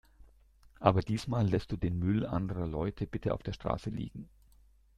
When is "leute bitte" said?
2.65-3.35